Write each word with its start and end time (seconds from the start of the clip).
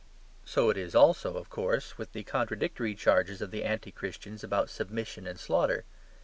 So 0.45 0.71
it 0.71 0.77
is 0.77 0.95
also, 0.95 1.35
of 1.37 1.51
course, 1.51 1.95
with 1.99 2.13
the 2.13 2.23
contradictory 2.23 2.95
charges 2.95 3.39
of 3.39 3.51
the 3.51 3.63
anti 3.63 3.91
Christians 3.91 4.43
about 4.43 4.71
submission 4.71 5.27
and 5.27 5.39
slaughter. 5.39 5.85